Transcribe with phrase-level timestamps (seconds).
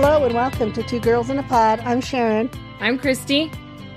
[0.00, 1.80] Hello and welcome to Two Girls in a Pod.
[1.80, 2.48] I'm Sharon.
[2.78, 3.50] I'm Christy.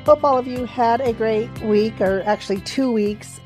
[0.03, 3.39] Hope all of you had a great week, or actually two weeks.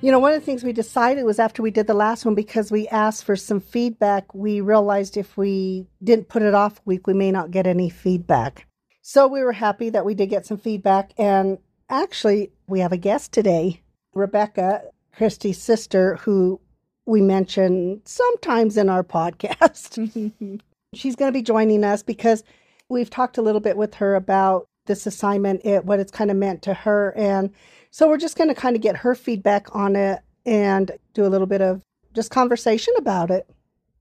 [0.00, 2.34] You know, one of the things we decided was after we did the last one,
[2.34, 6.82] because we asked for some feedback, we realized if we didn't put it off a
[6.84, 8.66] week, we may not get any feedback.
[9.02, 11.12] So we were happy that we did get some feedback.
[11.16, 11.58] And
[11.88, 13.82] actually, we have a guest today,
[14.14, 14.82] Rebecca,
[15.14, 16.60] Christy's sister, who
[17.06, 20.60] we mention sometimes in our podcast.
[20.94, 22.42] She's going to be joining us because
[22.88, 26.36] we've talked a little bit with her about this assignment, it, what it's kind of
[26.36, 27.14] meant to her.
[27.16, 27.50] And
[27.92, 31.28] so we're just going to kind of get her feedback on it and do a
[31.28, 33.48] little bit of just conversation about it.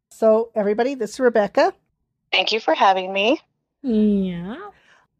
[0.09, 1.73] So, everybody, this is Rebecca.
[2.31, 3.39] Thank you for having me.
[3.83, 4.57] Yeah.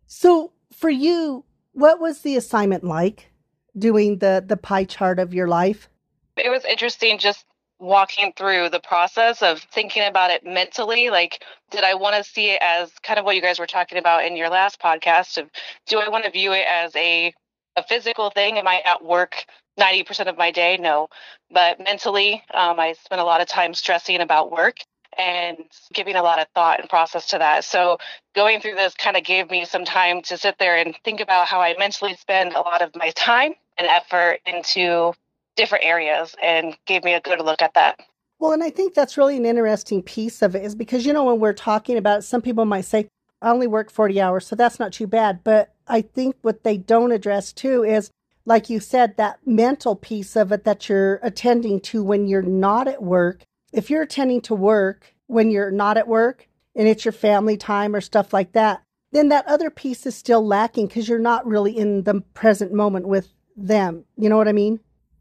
[0.07, 3.31] So, for you, what was the assignment like
[3.77, 5.87] doing the the pie chart of your life?
[6.35, 7.45] It was interesting just
[7.79, 12.51] walking through the process of thinking about it mentally like did i want to see
[12.51, 15.49] it as kind of what you guys were talking about in your last podcast of
[15.87, 17.33] do i want to view it as a
[17.79, 18.57] a physical thing?
[18.57, 19.45] Am i at work
[19.79, 20.77] 90% of my day?
[20.77, 21.07] No.
[21.51, 24.77] But mentally um, i spent a lot of time stressing about work
[25.17, 25.57] and
[25.93, 27.65] giving a lot of thought and process to that.
[27.65, 27.97] So
[28.35, 31.47] going through this kind of gave me some time to sit there and think about
[31.47, 35.13] how i mentally spend a lot of my time and effort into
[35.59, 37.99] different areas and gave me a good look at that.
[38.39, 41.25] Well, and I think that's really an interesting piece of it is because, you know,
[41.25, 43.09] when we're talking about some people might say,
[43.41, 45.43] I only work 40 hours, so that's not too bad.
[45.43, 48.09] But I think what they don't address too is,
[48.45, 52.87] like you said, that mental piece of it that you're attending to when you're not
[52.87, 53.43] at work.
[53.73, 57.93] If you're attending to work when you're not at work and it's your family time
[57.93, 61.77] or stuff like that, then that other piece is still lacking because you're not really
[61.77, 64.05] in the present moment with them.
[64.17, 64.79] You know what I mean?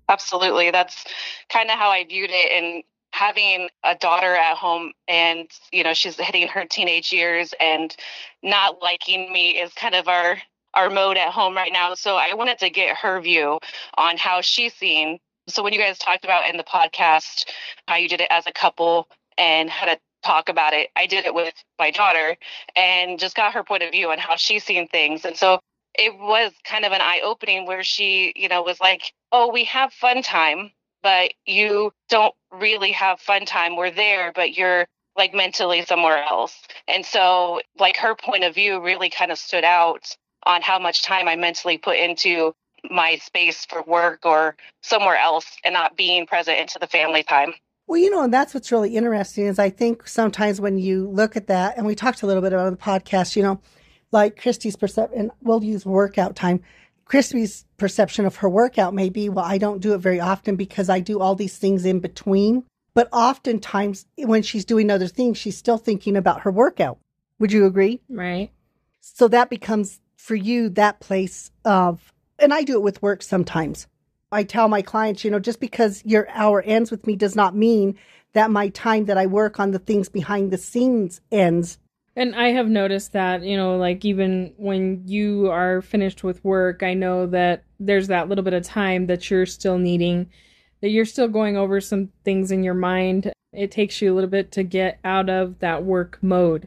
[0.09, 0.71] Absolutely.
[0.71, 1.05] That's
[1.51, 2.53] kind of how I viewed it.
[2.53, 7.95] And having a daughter at home and, you know, she's hitting her teenage years and
[8.43, 10.39] not liking me is kind of our
[10.75, 11.95] our mode at home right now.
[11.95, 13.59] So I wanted to get her view
[13.97, 15.19] on how she's seeing.
[15.49, 17.47] So when you guys talked about in the podcast
[17.89, 19.09] how you did it as a couple
[19.39, 22.37] and how to talk about it, I did it with my daughter
[22.77, 25.25] and just got her point of view on how she's seeing things.
[25.25, 25.59] And so
[25.95, 29.65] it was kind of an eye opening where she, you know, was like, oh, we
[29.65, 30.71] have fun time,
[31.03, 33.77] but you don't really have fun time.
[33.77, 36.57] We're there, but you're like mentally somewhere else.
[36.87, 40.17] And so, like, her point of view really kind of stood out
[40.47, 42.55] on how much time I mentally put into
[42.89, 47.53] my space for work or somewhere else and not being present into the family time.
[47.89, 51.37] Well, you know, and that's what's really interesting is I think sometimes when you look
[51.37, 53.61] at that, and we talked a little bit about the podcast, you know,
[54.13, 56.63] like Christy's perception, and we'll use workout time.
[57.05, 60.91] Christy's perception of her workout may be, well, I don't do it very often because
[60.91, 62.65] I do all these things in between.
[62.95, 66.99] But oftentimes, when she's doing other things, she's still thinking about her workout.
[67.39, 68.01] Would you agree?
[68.09, 68.51] Right.
[69.01, 73.87] So that becomes for you that place of, and I do it with work sometimes.
[74.31, 77.57] I tell my clients, you know, just because your hour ends with me does not
[77.57, 77.97] mean
[78.35, 81.79] that my time that I work on the things behind the scenes ends
[82.19, 86.83] and I have noticed that, you know, like even when you are finished with work,
[86.83, 90.29] I know that there's that little bit of time that you're still needing,
[90.81, 93.33] that you're still going over some things in your mind.
[93.53, 96.67] It takes you a little bit to get out of that work mode.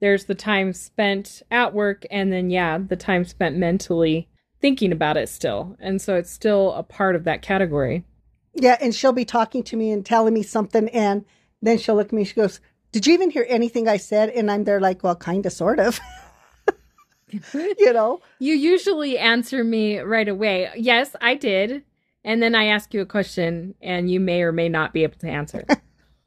[0.00, 4.28] There's the time spent at work, and then, yeah, the time spent mentally
[4.60, 5.76] thinking about it still.
[5.78, 8.04] And so it's still a part of that category.
[8.52, 8.76] Yeah.
[8.80, 11.24] And she'll be talking to me and telling me something, and
[11.62, 12.58] then she'll look at me, she goes,
[12.92, 14.30] did you even hear anything I said?
[14.30, 16.00] And I'm there like, well, kind of, sort of.
[17.30, 18.20] you know?
[18.38, 20.70] You usually answer me right away.
[20.76, 21.82] Yes, I did.
[22.24, 25.18] And then I ask you a question and you may or may not be able
[25.18, 25.64] to answer.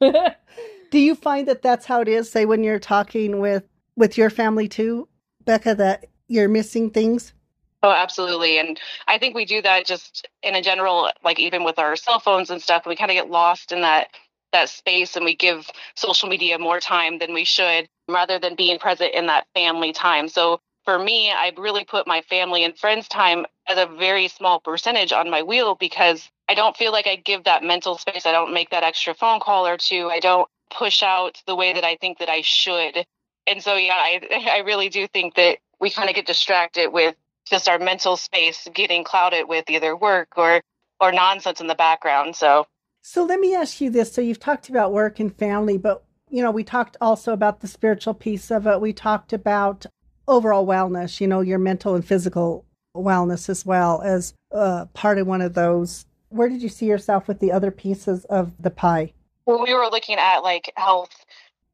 [0.00, 3.64] Do you find that that's how it is, say, when you're talking with
[3.96, 5.08] with your family too,
[5.44, 7.32] Becca, that you're missing things?
[7.82, 8.58] Oh, absolutely.
[8.58, 12.20] And I think we do that just in a general, like even with our cell
[12.20, 14.08] phones and stuff, we kind of get lost in that
[14.52, 18.78] that space and we give social media more time than we should rather than being
[18.78, 20.28] present in that family time.
[20.28, 24.60] So for me, I really put my family and friends time as a very small
[24.60, 28.26] percentage on my wheel because I don't feel like I give that mental space.
[28.26, 30.08] I don't make that extra phone call or two.
[30.10, 33.06] I don't push out the way that I think that I should.
[33.46, 37.14] And so, yeah, I, I really do think that we kind of get distracted with
[37.48, 40.62] just our mental space getting clouded with either work or
[41.00, 42.36] or nonsense in the background.
[42.36, 42.66] So
[43.02, 44.12] so let me ask you this.
[44.12, 47.68] So you've talked about work and family, but you know, we talked also about the
[47.68, 48.80] spiritual piece of it.
[48.80, 49.84] We talked about
[50.26, 52.64] overall wellness, you know, your mental and physical
[52.96, 56.06] wellness as well as uh, part of one of those.
[56.30, 59.12] Where did you see yourself with the other pieces of the pie?
[59.44, 61.26] Well, we were looking at like health,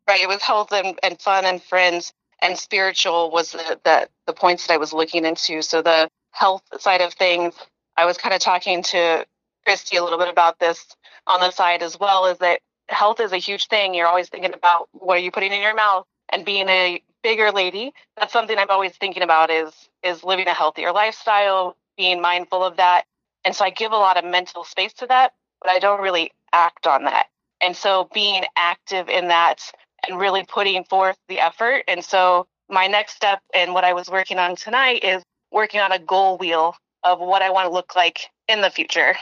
[0.09, 0.21] right?
[0.21, 2.13] It was health and, and fun and friends.
[2.41, 5.63] and spiritual was the, the, the points that I was looking into.
[5.63, 7.55] So the health side of things,
[7.97, 9.27] I was kind of talking to
[9.65, 10.97] Christy a little bit about this
[11.29, 13.95] on the side as well, is that health is a huge thing.
[13.95, 17.53] You're always thinking about what are you putting in your mouth and being a bigger
[17.53, 17.93] lady.
[18.17, 19.73] That's something I'm always thinking about is
[20.03, 23.05] is living a healthier lifestyle, being mindful of that.
[23.45, 26.33] And so I give a lot of mental space to that, but I don't really
[26.53, 27.27] act on that.
[27.61, 29.73] And so being active in that
[30.07, 31.85] and really putting forth the effort.
[31.89, 35.93] And so my next step and what I was working on tonight is working on
[35.93, 39.15] a goal wheel of what I want to look like in the future.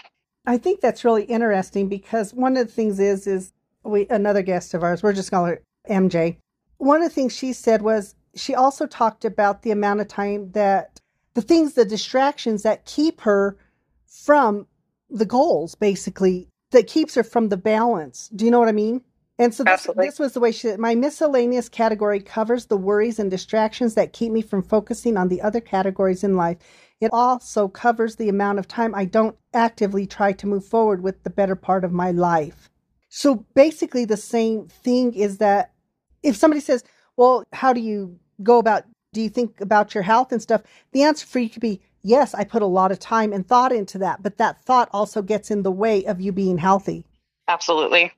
[0.47, 3.53] I think that's really interesting because one of the things is is
[3.83, 6.37] we another guest of ours, we're just calling her MJ.
[6.79, 10.53] One of the things she said was she also talked about the amount of time
[10.53, 11.01] that
[11.35, 13.57] the things, the distractions that keep her
[14.07, 14.67] from
[15.11, 18.29] the goals, basically, that keeps her from the balance.
[18.35, 19.03] Do you know what I mean?
[19.39, 23.19] And so this, this, was the way she said, my miscellaneous category covers the worries
[23.19, 26.57] and distractions that keep me from focusing on the other categories in life.
[27.01, 31.23] It also covers the amount of time I don't actively try to move forward with
[31.23, 32.71] the better part of my life.
[33.09, 35.73] So basically, the same thing is that
[36.23, 36.85] if somebody says,
[37.17, 40.63] Well, how do you go about, do you think about your health and stuff?
[40.93, 43.73] The answer for you could be, Yes, I put a lot of time and thought
[43.73, 47.05] into that, but that thought also gets in the way of you being healthy.
[47.49, 48.13] Absolutely.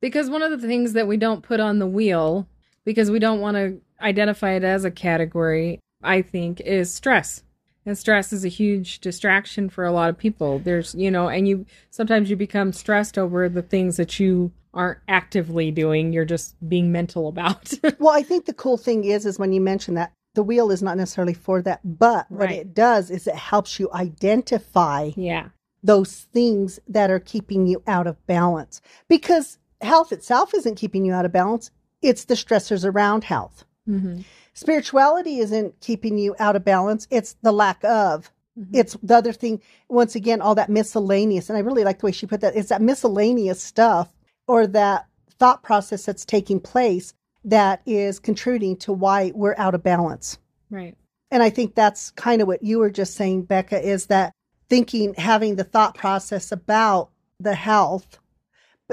[0.00, 2.46] Because one of the things that we don't put on the wheel,
[2.84, 7.42] because we don't want to identify it as a category, I think, is stress.
[7.86, 10.58] And stress is a huge distraction for a lot of people.
[10.58, 14.98] There's, you know, and you sometimes you become stressed over the things that you aren't
[15.08, 16.12] actively doing.
[16.12, 17.72] You're just being mental about.
[17.98, 20.82] well, I think the cool thing is, is when you mention that the wheel is
[20.82, 22.40] not necessarily for that, but right.
[22.40, 25.48] what it does is it helps you identify yeah.
[25.82, 28.82] those things that are keeping you out of balance.
[29.08, 31.70] Because health itself isn't keeping you out of balance,
[32.02, 33.64] it's the stressors around health.
[33.88, 34.20] Mm-hmm.
[34.54, 38.30] Spirituality isn't keeping you out of balance, it's the lack of.
[38.58, 38.74] Mm-hmm.
[38.74, 41.50] It's the other thing, once again, all that miscellaneous.
[41.50, 42.56] And I really like the way she put that.
[42.56, 44.08] It's that miscellaneous stuff
[44.48, 45.06] or that
[45.38, 47.12] thought process that's taking place
[47.44, 50.38] that is contributing to why we're out of balance.
[50.70, 50.96] Right.
[51.30, 54.32] And I think that's kind of what you were just saying, Becca, is that
[54.68, 58.18] thinking, having the thought process about the health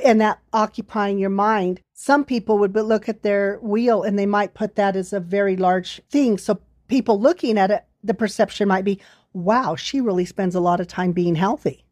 [0.03, 1.79] and that occupying your mind.
[1.93, 5.55] Some people would look at their wheel and they might put that as a very
[5.55, 6.37] large thing.
[6.37, 8.99] So people looking at it, the perception might be,
[9.31, 11.85] wow, she really spends a lot of time being healthy.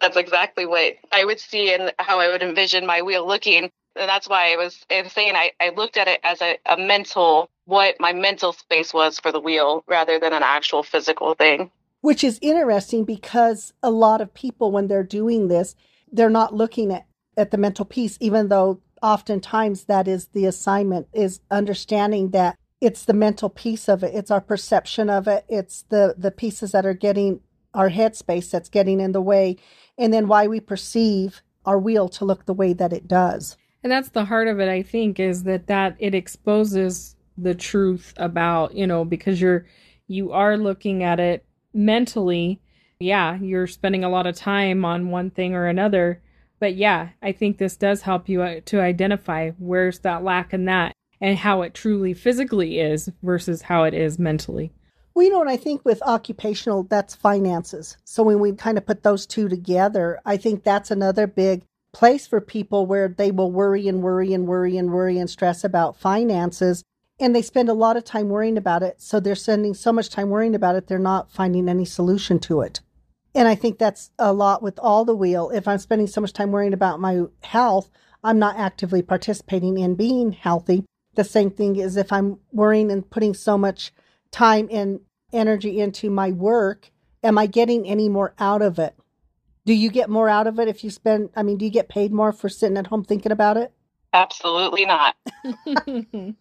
[0.00, 3.64] That's exactly what I would see and how I would envision my wheel looking.
[3.96, 7.50] And that's why I was, saying I, I looked at it as a, a mental,
[7.64, 11.72] what my mental space was for the wheel rather than an actual physical thing.
[12.00, 15.74] Which is interesting because a lot of people, when they're doing this,
[16.12, 17.06] they're not looking at
[17.36, 23.04] at the mental piece, even though oftentimes that is the assignment, is understanding that it's
[23.04, 24.14] the mental piece of it.
[24.14, 25.44] It's our perception of it.
[25.48, 27.40] It's the, the pieces that are getting
[27.74, 29.56] our headspace that's getting in the way.
[29.96, 33.56] And then why we perceive our wheel to look the way that it does.
[33.82, 38.12] And that's the heart of it, I think, is that that it exposes the truth
[38.16, 39.66] about, you know, because you're
[40.08, 41.44] you are looking at it
[41.74, 42.60] mentally.
[42.98, 46.20] Yeah, you're spending a lot of time on one thing or another,
[46.60, 50.64] but yeah, I think this does help you uh, to identify where's that lack in
[50.66, 54.72] that and how it truly physically is versus how it is mentally.
[55.14, 57.96] Well, you know, and I think with occupational, that's finances.
[58.04, 62.26] So when we kind of put those two together, I think that's another big place
[62.26, 65.98] for people where they will worry and worry and worry and worry and stress about
[65.98, 66.84] finances.
[67.18, 69.02] And they spend a lot of time worrying about it.
[69.02, 72.60] So they're spending so much time worrying about it, they're not finding any solution to
[72.60, 72.80] it.
[73.38, 75.50] And I think that's a lot with all the wheel.
[75.50, 77.88] If I'm spending so much time worrying about my health,
[78.24, 80.84] I'm not actively participating in being healthy.
[81.14, 83.92] The same thing is if I'm worrying and putting so much
[84.32, 85.02] time and
[85.32, 86.90] energy into my work,
[87.22, 88.96] am I getting any more out of it?
[89.64, 91.88] Do you get more out of it if you spend, I mean, do you get
[91.88, 93.72] paid more for sitting at home thinking about it?
[94.12, 95.14] Absolutely not.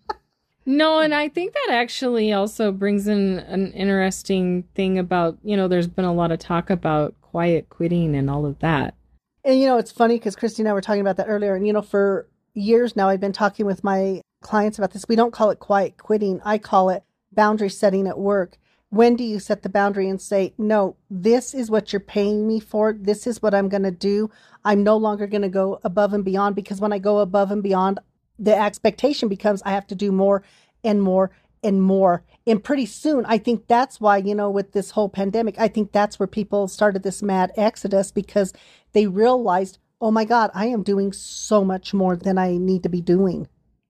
[0.69, 5.69] No, and I think that actually also brings in an interesting thing about, you know,
[5.69, 8.93] there's been a lot of talk about quiet quitting and all of that.
[9.45, 11.55] And, you know, it's funny because Christy and I were talking about that earlier.
[11.55, 15.05] And, you know, for years now, I've been talking with my clients about this.
[15.07, 18.57] We don't call it quiet quitting, I call it boundary setting at work.
[18.89, 22.59] When do you set the boundary and say, no, this is what you're paying me
[22.59, 22.91] for?
[22.91, 24.29] This is what I'm going to do.
[24.65, 27.63] I'm no longer going to go above and beyond because when I go above and
[27.63, 27.99] beyond,
[28.39, 30.43] the expectation becomes I have to do more
[30.83, 31.31] and more
[31.63, 32.23] and more.
[32.45, 35.91] And pretty soon, I think that's why, you know, with this whole pandemic, I think
[35.91, 38.53] that's where people started this mad exodus because
[38.93, 42.89] they realized, oh my God, I am doing so much more than I need to
[42.89, 43.47] be doing.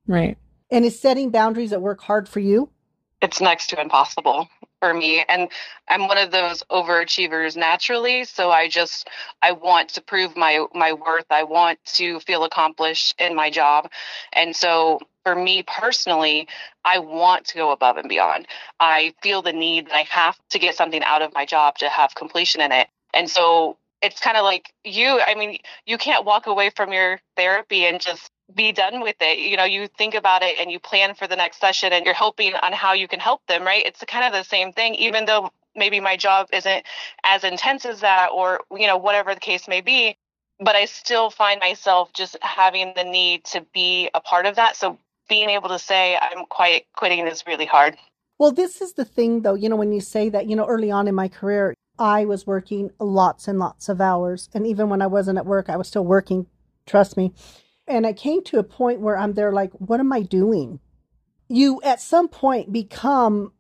[0.08, 0.38] Right.
[0.72, 2.72] And is setting boundaries at work hard for you?
[3.22, 4.48] it's next to impossible
[4.80, 5.50] for me and
[5.88, 9.08] i'm one of those overachievers naturally so i just
[9.42, 11.26] i want to prove my my worth.
[11.30, 13.90] I want to feel accomplished in my job
[14.34, 16.48] and so for me personally
[16.86, 18.48] i want to go above and beyond.
[18.80, 21.90] I feel the need that i have to get something out of my job to
[21.90, 26.26] have completion in it and so it's kind of like you i mean you can't
[26.26, 29.40] walk away from your therapy and just be done with it.
[29.40, 32.14] You know, you think about it and you plan for the next session and you're
[32.14, 33.86] hoping on how you can help them, right?
[33.86, 36.86] It's kind of the same thing, even though maybe my job isn't
[37.24, 40.18] as intense as that or, you know, whatever the case may be.
[40.60, 44.76] But I still find myself just having the need to be a part of that.
[44.76, 44.98] So
[45.30, 47.98] being able to say I'm quiet quitting is really hard.
[48.40, 50.90] Well, this is the thing though, you know, when you say that, you know, early
[50.90, 54.50] on in my career, I was working lots and lots of hours.
[54.54, 56.48] And even when I wasn't at work, I was still working,
[56.86, 57.34] trust me.
[57.88, 60.80] And I came to a point where I'm there like, what am I doing?
[61.48, 63.54] You at some point become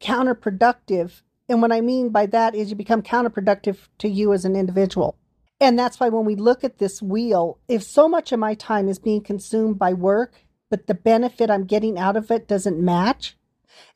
[0.00, 1.22] counterproductive.
[1.48, 5.16] And what I mean by that is you become counterproductive to you as an individual.
[5.60, 8.88] And that's why when we look at this wheel, if so much of my time
[8.88, 10.34] is being consumed by work,
[10.70, 13.36] but the benefit I'm getting out of it doesn't match,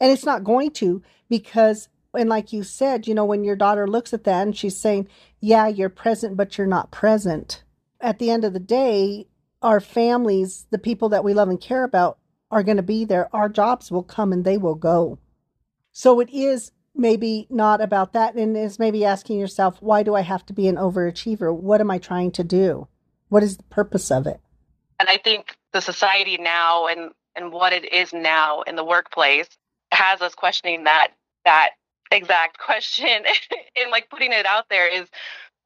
[0.00, 3.86] and it's not going to because, and like you said, you know, when your daughter
[3.86, 5.08] looks at that and she's saying,
[5.40, 7.62] Yeah, you're present, but you're not present.
[8.00, 9.28] At the end of the day,
[9.62, 12.18] our families, the people that we love and care about,
[12.50, 13.34] are going to be there.
[13.34, 15.18] Our jobs will come and they will go.
[15.92, 18.34] So it is maybe not about that.
[18.34, 21.54] And is maybe asking yourself, why do I have to be an overachiever?
[21.54, 22.88] What am I trying to do?
[23.28, 24.40] What is the purpose of it?
[25.00, 29.48] And I think the society now and, and what it is now in the workplace
[29.90, 31.08] has us questioning that
[31.44, 31.70] that
[32.10, 35.08] exact question and like putting it out there is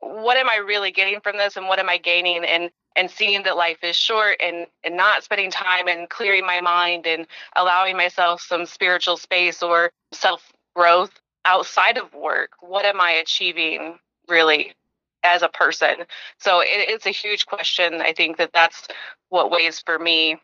[0.01, 2.45] what am I really getting from this and what am I gaining?
[2.45, 6.63] And and seeing that life is short and, and not spending time and clearing my
[6.63, 11.11] mind and allowing myself some spiritual space or self growth
[11.45, 12.53] outside of work.
[12.61, 13.99] What am I achieving
[14.29, 14.73] really
[15.23, 15.97] as a person?
[16.39, 18.01] So it, it's a huge question.
[18.01, 18.89] I think that that's
[19.29, 20.39] what weighs for me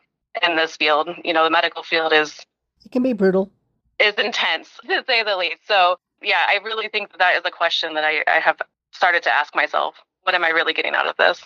[0.47, 1.09] in this field.
[1.25, 2.45] You know, the medical field is
[2.85, 3.51] it can be brutal.
[3.99, 5.67] Is intense to say the least.
[5.67, 8.59] So yeah, I really think that, that is a question that I, I have
[8.93, 9.97] started to ask myself.
[10.23, 11.43] What am I really getting out of this?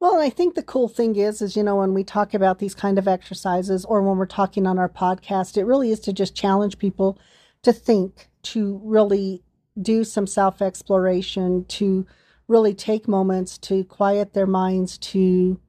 [0.00, 2.74] Well, I think the cool thing is, is, you know, when we talk about these
[2.74, 6.36] kind of exercises or when we're talking on our podcast, it really is to just
[6.36, 7.18] challenge people
[7.62, 9.42] to think, to really
[9.80, 12.06] do some self exploration, to
[12.46, 15.60] really take moments to quiet their minds, to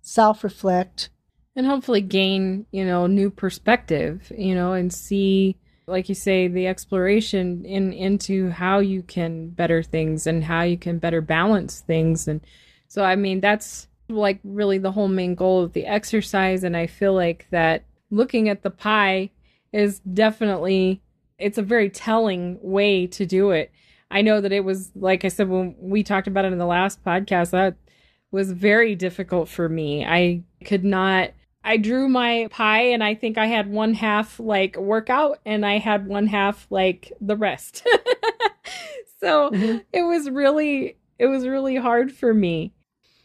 [0.00, 1.10] self reflect.
[1.56, 6.66] And hopefully gain, you know, new perspective, you know, and see, like you say, the
[6.66, 12.26] exploration in into how you can better things and how you can better balance things
[12.28, 12.40] and
[12.94, 16.62] so, I mean, that's like really the whole main goal of the exercise.
[16.62, 19.30] And I feel like that looking at the pie
[19.72, 21.02] is definitely,
[21.36, 23.72] it's a very telling way to do it.
[24.12, 26.66] I know that it was, like I said, when we talked about it in the
[26.66, 27.74] last podcast, that
[28.30, 30.06] was very difficult for me.
[30.06, 31.32] I could not.
[31.64, 35.78] I drew my pie and I think I had one half like workout and I
[35.78, 37.86] had one half like the rest.
[39.20, 39.78] so mm-hmm.
[39.92, 42.74] it was really it was really hard for me.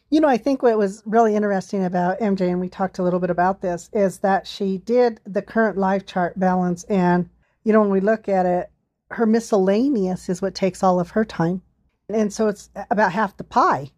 [0.09, 3.19] You know, I think what was really interesting about MJ, and we talked a little
[3.19, 6.83] bit about this, is that she did the current life chart balance.
[6.85, 7.29] And,
[7.63, 8.71] you know, when we look at it,
[9.11, 11.61] her miscellaneous is what takes all of her time.
[12.07, 13.91] And so it's about half the pie.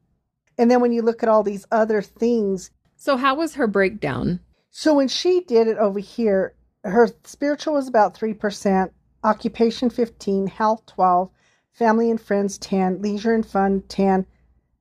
[0.57, 2.71] And then when you look at all these other things.
[3.03, 4.41] So, how was her breakdown?
[4.70, 6.53] So, when she did it over here,
[6.84, 8.91] her spiritual was about 3%,
[9.24, 11.31] occupation 15, health 12,
[11.74, 14.27] family and friends 10, leisure and fun 10,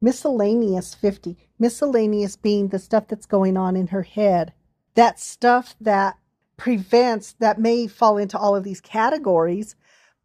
[0.03, 4.53] miscellaneous 50 miscellaneous being the stuff that's going on in her head
[4.97, 6.19] that stuff that
[6.59, 9.77] prevents that may fall into all of these categories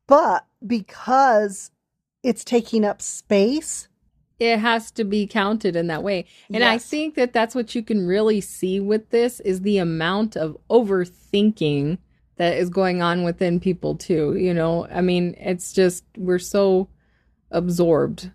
[0.05, 1.71] but because
[2.23, 3.87] it's taking up space
[4.39, 6.25] it has to be counted in that way.
[6.49, 6.75] And yes.
[6.75, 10.57] i think that that's what you can really see with this is the amount of
[10.69, 11.97] overthinking
[12.37, 14.87] that is going on within people too you know?
[14.87, 16.89] I mean it's just we're so
[17.51, 18.31] absorbed.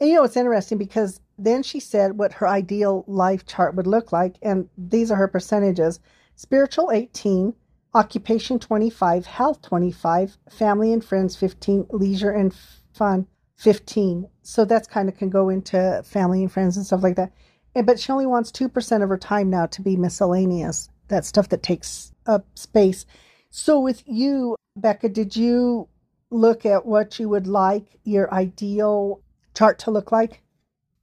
[0.00, 3.86] And you know, it's interesting because then she said what her ideal life chart would
[3.86, 4.36] look like.
[4.42, 5.98] And these are her percentages.
[6.36, 7.52] Spiritual 18,
[7.94, 12.54] occupation 25, health 25, family and friends 15, leisure and
[12.92, 13.26] fun
[13.58, 14.28] 15.
[14.42, 17.32] So that's kind of can go into family and friends and stuff like that.
[17.74, 21.48] And, but she only wants 2% of her time now to be miscellaneous, that stuff
[21.50, 23.04] that takes up space.
[23.50, 25.88] So with you, Becca, did you
[26.30, 29.20] look at what you would like your ideal
[29.54, 30.42] chart to look like?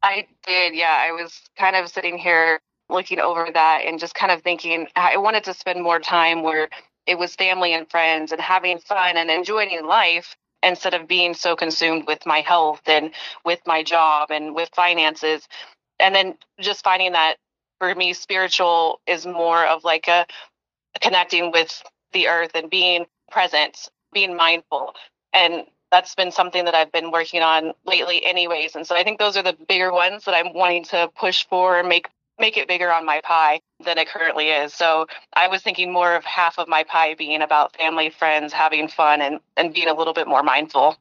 [0.01, 0.97] I did, yeah.
[0.97, 2.59] I was kind of sitting here
[2.89, 6.69] looking over that and just kind of thinking I wanted to spend more time where
[7.05, 11.55] it was family and friends and having fun and enjoying life instead of being so
[11.55, 13.11] consumed with my health and
[13.45, 15.47] with my job and with finances.
[15.99, 17.37] And then just finding that
[17.79, 20.25] for me, spiritual is more of like a
[21.01, 24.95] connecting with the earth and being present, being mindful.
[25.33, 28.75] And that's been something that I've been working on lately anyways.
[28.75, 31.79] And so I think those are the bigger ones that I'm wanting to push for
[31.79, 32.07] and make
[32.39, 34.73] make it bigger on my pie than it currently is.
[34.73, 38.87] So I was thinking more of half of my pie being about family, friends, having
[38.87, 40.97] fun and, and being a little bit more mindful.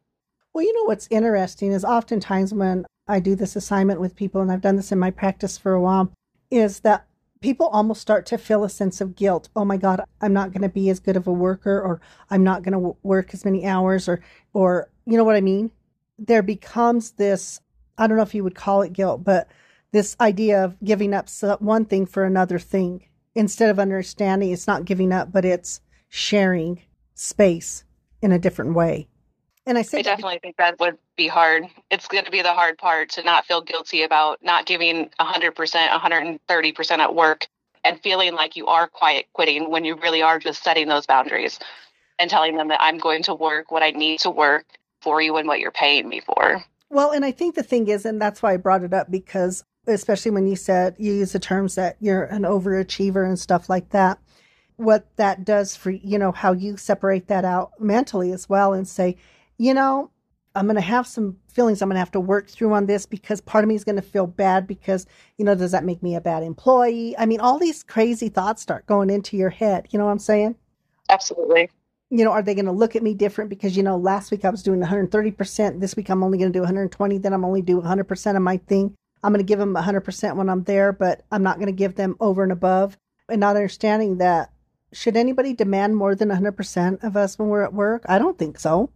[0.52, 4.52] Well, you know what's interesting is oftentimes when I do this assignment with people, and
[4.52, 6.12] I've done this in my practice for a while,
[6.50, 7.06] is that
[7.40, 9.48] people almost start to feel a sense of guilt.
[9.56, 12.00] Oh my God, I'm not going to be as good of a worker, or
[12.30, 14.20] I'm not going to w- work as many hours, or,
[14.52, 15.70] or, you know what I mean?
[16.18, 17.60] There becomes this,
[17.98, 19.48] I don't know if you would call it guilt, but
[19.94, 21.28] this idea of giving up
[21.60, 23.04] one thing for another thing
[23.36, 26.82] instead of understanding it's not giving up, but it's sharing
[27.14, 27.84] space
[28.20, 29.06] in a different way.
[29.66, 31.66] And I say I definitely think that would be hard.
[31.92, 35.54] It's going to be the hard part to not feel guilty about not giving 100%,
[35.54, 37.46] 130% at work
[37.84, 41.60] and feeling like you are quiet quitting when you really are just setting those boundaries
[42.18, 44.66] and telling them that I'm going to work what I need to work
[45.02, 46.64] for you and what you're paying me for.
[46.90, 49.62] Well, and I think the thing is, and that's why I brought it up because
[49.86, 53.90] especially when you said you use the terms that you're an overachiever and stuff like
[53.90, 54.18] that
[54.76, 58.88] what that does for you know how you separate that out mentally as well and
[58.88, 59.16] say
[59.58, 60.10] you know,
[60.54, 63.06] I'm going to have some feelings I'm going to have to work through on this
[63.06, 66.02] because part of me is going to feel bad because, you know, does that make
[66.02, 67.16] me a bad employee?
[67.18, 69.88] I mean, all these crazy thoughts start going into your head.
[69.90, 70.54] You know what I'm saying?
[71.08, 71.70] Absolutely.
[72.10, 74.44] You know, are they going to look at me different because, you know, last week
[74.44, 75.80] I was doing 130%.
[75.80, 77.18] This week I'm only going to do 120.
[77.18, 78.94] Then I'm only do 100% of my thing.
[79.24, 81.94] I'm going to give them 100% when I'm there, but I'm not going to give
[81.94, 82.98] them over and above.
[83.26, 84.52] And not understanding that
[84.92, 88.04] should anybody demand more than 100% of us when we're at work?
[88.06, 88.90] I don't think so.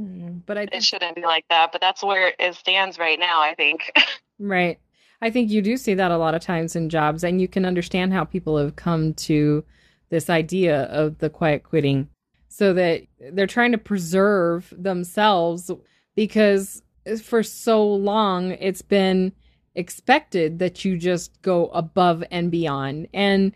[0.00, 1.70] Mm, but I think, it shouldn't be like that.
[1.70, 3.42] But that's where it stands right now.
[3.42, 3.92] I think.
[4.38, 4.80] right.
[5.20, 7.66] I think you do see that a lot of times in jobs, and you can
[7.66, 9.64] understand how people have come to
[10.08, 12.08] this idea of the quiet quitting,
[12.48, 15.70] so that they're trying to preserve themselves
[16.16, 16.82] because
[17.22, 19.32] for so long it's been
[19.74, 23.52] expected that you just go above and beyond and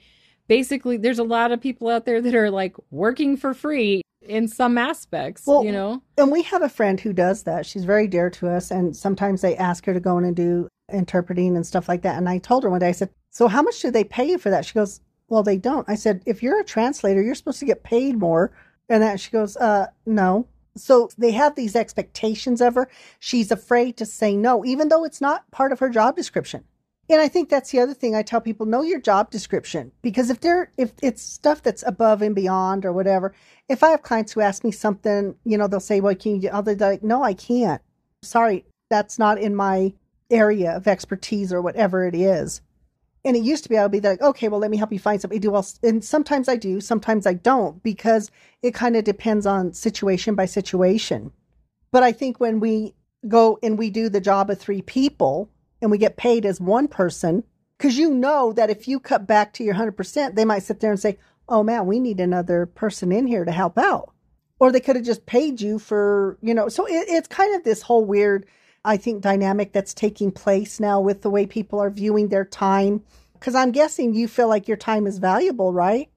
[0.49, 4.49] basically there's a lot of people out there that are like working for free in
[4.49, 6.03] some aspects, well, you know.
[6.17, 7.67] And we have a friend who does that.
[7.67, 10.69] She's very dear to us, and sometimes they ask her to go in and do
[10.93, 12.17] interpreting and stuff like that.
[12.17, 14.39] And I told her one day, I said, "So how much do they pay you
[14.39, 17.61] for that?" She goes, "Well, they don't." I said, "If you're a translator, you're supposed
[17.61, 18.51] to get paid more."
[18.89, 20.47] And that she goes, "Uh, no."
[20.79, 22.89] So they have these expectations of her.
[23.19, 26.65] She's afraid to say no, even though it's not part of her job description.
[27.11, 30.29] And I think that's the other thing I tell people know your job description because
[30.29, 33.33] if they're if it's stuff that's above and beyond or whatever,
[33.69, 36.51] if I have clients who ask me something, you know, they'll say, "Well, can you?"
[36.63, 37.81] They're like, "No, I can't.
[38.23, 39.95] Sorry, that's not in my
[40.31, 42.61] area of expertise or whatever it is."
[43.25, 44.99] And it used to be I would be like, "Okay, well, let me help you
[44.99, 48.31] find something." Do well, and sometimes I do, sometimes I don't because
[48.63, 51.33] it kind of depends on situation by situation.
[51.91, 52.95] But I think when we
[53.27, 55.51] go and we do the job of three people
[55.83, 57.45] and we get paid as one person
[57.77, 60.91] because you know that if you cut back to your 100%, they might sit there
[60.91, 64.13] and say, oh man, we need another person in here to help out.
[64.59, 67.63] Or they could have just paid you for, you know, so it, it's kind of
[67.63, 68.47] this whole weird,
[68.85, 73.03] I think, dynamic that's taking place now with the way people are viewing their time.
[73.35, 76.09] Because I'm guessing you feel like your time is valuable, right?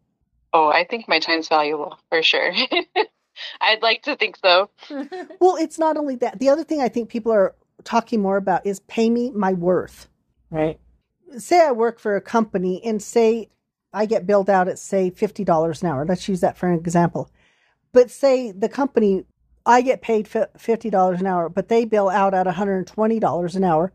[0.54, 2.52] Oh, I think my time's valuable for sure.
[3.62, 4.69] I'd like to think so.
[5.39, 6.39] well, it's not only that.
[6.39, 10.10] The other thing I think people are talking more about is pay me my worth.
[10.50, 10.80] Right.
[11.38, 13.50] Say I work for a company and say
[13.93, 16.06] I get billed out at say $50 an hour.
[16.06, 17.30] Let's use that for an example.
[17.93, 19.26] But say the company
[19.65, 23.93] I get paid $50 an hour, but they bill out at $120 an hour.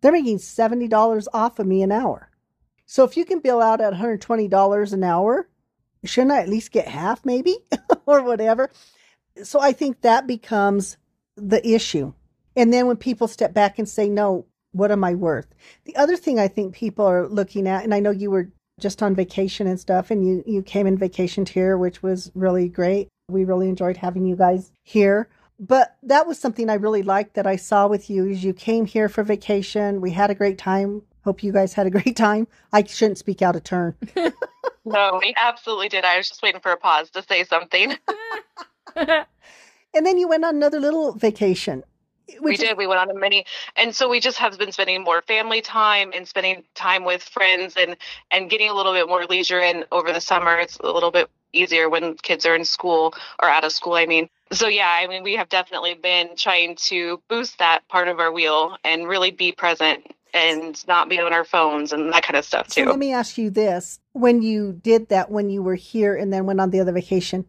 [0.00, 2.30] They're making $70 off of me an hour.
[2.86, 5.48] So if you can bill out at $120 an hour,
[6.04, 7.56] shouldn't I at least get half maybe
[8.06, 8.70] or whatever?
[9.42, 10.96] So I think that becomes
[11.36, 12.12] the issue.
[12.56, 15.46] And then when people step back and say, no, what am I worth?
[15.84, 18.50] The other thing I think people are looking at, and I know you were
[18.80, 22.68] just on vacation and stuff, and you, you came and vacationed here, which was really
[22.68, 23.08] great.
[23.30, 25.28] We really enjoyed having you guys here.
[25.60, 28.86] But that was something I really liked that I saw with you is you came
[28.86, 30.00] here for vacation.
[30.00, 31.02] We had a great time.
[31.24, 32.48] Hope you guys had a great time.
[32.72, 33.94] I shouldn't speak out of turn.
[34.86, 36.06] no, we absolutely did.
[36.06, 37.96] I was just waiting for a pause to say something.
[38.96, 39.26] and
[39.92, 41.84] then you went on another little vacation
[42.40, 42.76] we did.
[42.76, 43.44] We went on a mini,
[43.76, 47.74] and so we just have been spending more family time and spending time with friends
[47.76, 47.96] and
[48.30, 50.56] and getting a little bit more leisure in over the summer.
[50.56, 54.06] It's a little bit easier when kids are in school or out of school, I
[54.06, 54.28] mean.
[54.52, 58.32] So, yeah, I mean, we have definitely been trying to boost that part of our
[58.32, 62.44] wheel and really be present and not be on our phones and that kind of
[62.44, 62.84] stuff too.
[62.84, 63.98] So let me ask you this.
[64.12, 67.46] When you did that, when you were here and then went on the other vacation,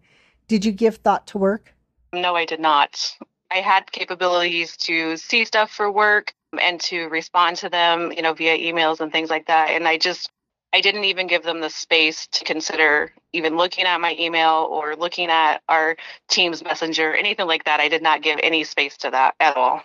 [0.48, 1.74] did you give thought to work?
[2.14, 3.18] No, I did not.
[3.52, 8.34] I had capabilities to see stuff for work and to respond to them, you know,
[8.34, 9.70] via emails and things like that.
[9.70, 10.30] And I just,
[10.74, 14.96] I didn't even give them the space to consider even looking at my email or
[14.96, 17.80] looking at our team's messenger, anything like that.
[17.80, 19.82] I did not give any space to that at all.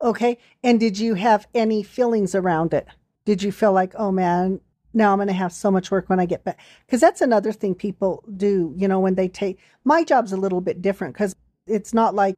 [0.00, 0.38] Okay.
[0.62, 2.86] And did you have any feelings around it?
[3.24, 4.60] Did you feel like, oh man,
[4.94, 6.60] now I'm going to have so much work when I get back?
[6.86, 10.60] Because that's another thing people do, you know, when they take my job's a little
[10.60, 11.34] bit different because
[11.66, 12.36] it's not like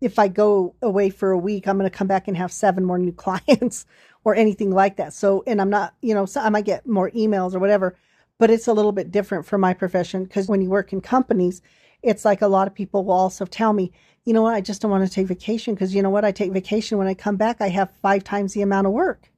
[0.00, 2.84] if I go away for a week, I'm going to come back and have seven
[2.84, 3.86] more new clients
[4.24, 5.12] or anything like that.
[5.12, 7.96] So, and I'm not, you know, so I might get more emails or whatever,
[8.38, 11.62] but it's a little bit different for my profession because when you work in companies,
[12.02, 13.92] it's like a lot of people will also tell me,
[14.24, 16.32] you know what, I just don't want to take vacation because you know what, I
[16.32, 19.30] take vacation when I come back, I have five times the amount of work.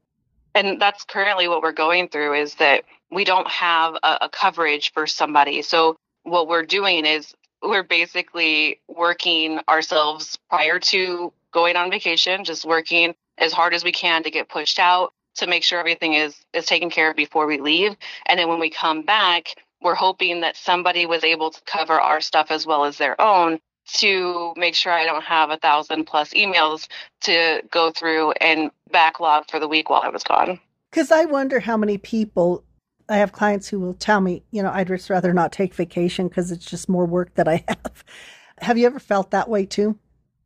[0.55, 4.93] And that's currently what we're going through is that we don't have a, a coverage
[4.93, 5.63] for somebody.
[5.63, 12.65] So what we're doing is we're basically working ourselves prior to going on vacation, just
[12.65, 16.37] working as hard as we can to get pushed out to make sure everything is
[16.53, 17.97] is taken care of before we leave.
[18.27, 22.21] And then when we come back, we're hoping that somebody was able to cover our
[22.21, 23.59] stuff as well as their own
[23.93, 26.87] to make sure I don't have a thousand plus emails
[27.23, 30.61] to go through and backlog for the week while I was gone.
[30.91, 32.65] Because I wonder how many people
[33.11, 36.29] I have clients who will tell me, you know, I'd just rather not take vacation
[36.29, 38.05] because it's just more work that I have.
[38.59, 39.99] Have you ever felt that way too?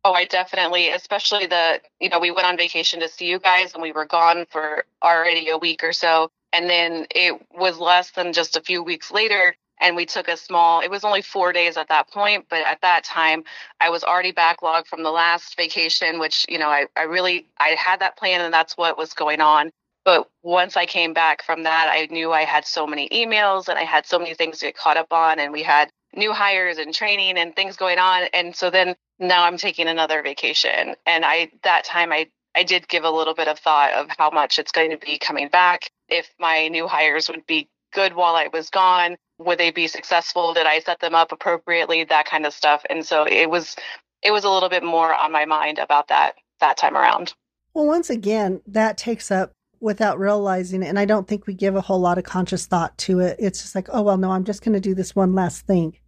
[0.03, 3.73] Oh, I definitely, especially the, you know, we went on vacation to see you guys
[3.73, 6.31] and we were gone for already a week or so.
[6.53, 10.37] And then it was less than just a few weeks later and we took a
[10.37, 13.43] small it was only four days at that point but at that time
[13.81, 17.75] i was already backlogged from the last vacation which you know i, I really i
[17.77, 19.71] had that plan and that's what was going on
[20.05, 23.77] but once i came back from that i knew i had so many emails and
[23.77, 26.77] i had so many things to get caught up on and we had new hires
[26.77, 31.25] and training and things going on and so then now i'm taking another vacation and
[31.25, 34.57] i that time i I did give a little bit of thought of how much
[34.57, 38.47] it's going to be coming back, if my new hires would be good while I
[38.51, 39.17] was gone?
[39.39, 40.53] Would they be successful?
[40.53, 42.05] Did I set them up appropriately?
[42.05, 42.83] That kind of stuff.
[42.89, 43.75] And so it was
[44.23, 47.33] it was a little bit more on my mind about that that time around.
[47.73, 49.51] Well, once again, that takes up
[49.85, 50.87] without realizing it.
[50.87, 53.35] And I don't think we give a whole lot of conscious thought to it.
[53.37, 55.99] It's just like, oh, well, no, I'm just going to do this one last thing.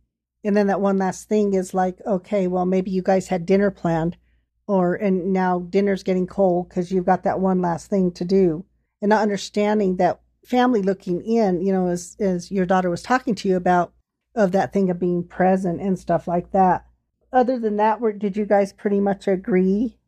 [0.44, 3.70] And then that one last thing is like, okay, well, maybe you guys had dinner
[3.70, 4.18] planned
[4.66, 8.66] or, and now dinner's getting cold because you've got that one last thing to do.
[9.00, 13.36] And not understanding that family looking in, you know, as as your daughter was talking
[13.36, 13.94] to you about
[14.34, 16.88] of that thing of being present and stuff like that.
[17.32, 20.00] Other than that, were did you guys pretty much agree?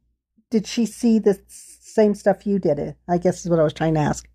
[0.50, 1.40] Did she see the
[1.94, 2.80] same stuff you did?
[2.80, 4.28] It I guess is what I was trying to ask.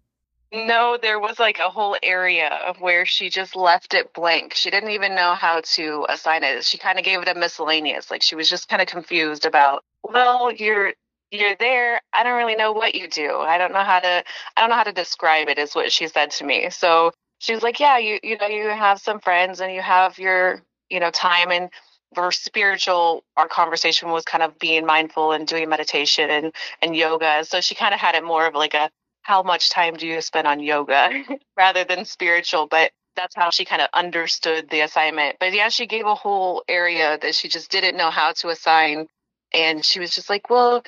[0.52, 4.54] No, there was like a whole area of where she just left it blank.
[4.54, 6.64] She didn't even know how to assign it.
[6.64, 8.08] She kind of gave it a miscellaneous.
[8.10, 10.92] Like she was just kind of confused about, well, you're
[11.32, 12.00] you're there.
[12.12, 13.38] I don't really know what you do.
[13.38, 14.24] I don't know how to
[14.56, 16.70] I don't know how to describe it is what she said to me.
[16.70, 20.18] So she was like, Yeah, you you know, you have some friends and you have
[20.18, 21.70] your, you know, time and
[22.14, 27.44] for spiritual our conversation was kind of being mindful and doing meditation and and yoga.
[27.44, 28.90] So she kind of had it more of like a
[29.22, 31.10] how much time do you spend on yoga
[31.56, 35.36] rather than spiritual, but that's how she kind of understood the assignment.
[35.40, 39.06] But yeah, she gave a whole area that she just didn't know how to assign
[39.52, 40.82] and she was just like well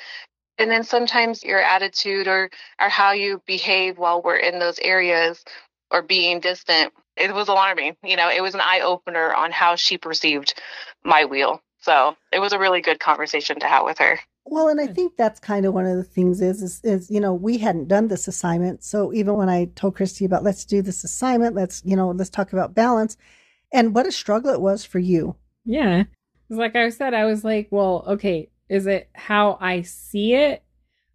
[0.57, 5.43] and then sometimes your attitude or or how you behave while we're in those areas
[5.91, 9.75] or being distant it was alarming you know it was an eye opener on how
[9.75, 10.53] she perceived
[11.03, 11.61] my wheel.
[11.79, 14.19] So it was a really good conversation to have with her.
[14.45, 14.93] Well and i hmm.
[14.93, 17.87] think that's kind of one of the things is, is is you know we hadn't
[17.87, 18.83] done this assignment.
[18.83, 21.55] So even when i told christy about let's do this assignment.
[21.55, 23.17] Let's you know let's talk about balance.
[23.73, 25.35] And what a struggle it was for you.
[25.65, 26.03] Yeah.
[26.49, 30.63] Like i said i was like well okay is it how I see it?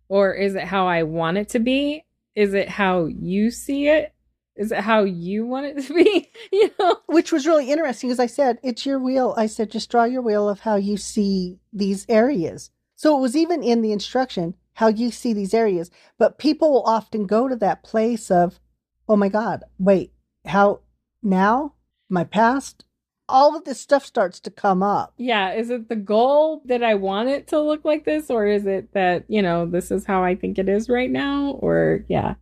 [0.08, 2.04] Or is it how I want it to be?
[2.34, 4.11] Is it how you see it?
[4.56, 6.30] Is it how you want it to be?
[6.52, 6.98] you know?
[7.06, 9.34] Which was really interesting because I said, it's your wheel.
[9.36, 12.70] I said, just draw your wheel of how you see these areas.
[12.96, 15.90] So it was even in the instruction how you see these areas.
[16.18, 18.60] But people will often go to that place of,
[19.08, 20.12] oh my God, wait,
[20.46, 20.80] how
[21.22, 21.74] now?
[22.08, 22.84] My past?
[23.32, 25.14] all of this stuff starts to come up.
[25.16, 25.52] Yeah.
[25.54, 28.30] Is it the goal that I want it to look like this?
[28.30, 31.52] Or is it that, you know, this is how I think it is right now?
[31.60, 32.34] Or, yeah.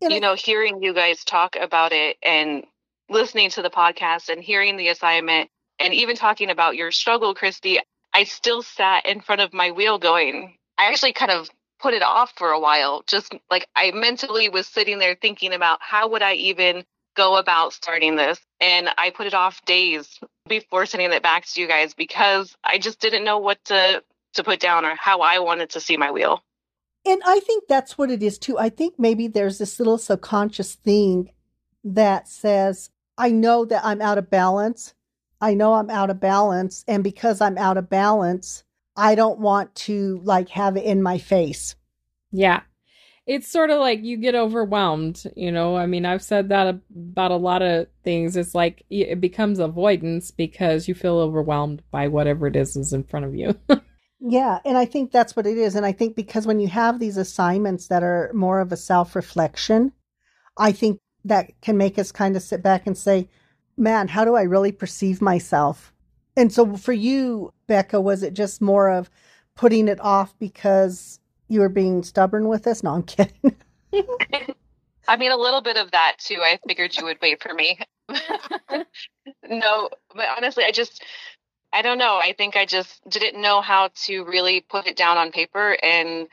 [0.00, 2.64] You know, hearing you guys talk about it and
[3.10, 7.78] listening to the podcast and hearing the assignment and even talking about your struggle, Christy,
[8.12, 11.48] I still sat in front of my wheel going, I actually kind of
[11.80, 13.02] put it off for a while.
[13.06, 16.84] Just like I mentally was sitting there thinking about how would I even
[17.16, 18.38] go about starting this.
[18.60, 22.78] And I put it off days before sending it back to you guys because I
[22.78, 24.02] just didn't know what to
[24.34, 26.42] to put down or how I wanted to see my wheel.
[27.08, 28.58] And I think that's what it is too.
[28.58, 31.32] I think maybe there's this little subconscious thing
[31.82, 34.92] that says, I know that I'm out of balance.
[35.40, 36.84] I know I'm out of balance.
[36.86, 38.62] And because I'm out of balance,
[38.94, 41.76] I don't want to like have it in my face.
[42.30, 42.60] Yeah.
[43.26, 45.78] It's sort of like you get overwhelmed, you know.
[45.78, 48.36] I mean, I've said that about a lot of things.
[48.36, 53.04] It's like it becomes avoidance because you feel overwhelmed by whatever it is is in
[53.04, 53.58] front of you.
[54.20, 55.74] yeah, and I think that's what it is.
[55.74, 59.14] And I think because when you have these assignments that are more of a self
[59.16, 59.92] reflection,
[60.56, 63.28] I think that can make us kind of sit back and say,
[63.76, 65.92] man, how do I really perceive myself?
[66.36, 69.10] And so for you, Becca, was it just more of
[69.56, 72.82] putting it off because you were being stubborn with us?
[72.82, 73.56] No, I'm kidding.
[75.08, 76.40] I mean, a little bit of that too.
[76.42, 77.78] I figured you would wait for me.
[79.48, 81.02] no, but honestly, I just,
[81.72, 82.16] I don't know.
[82.16, 86.28] I think I just didn't know how to really put it down on paper and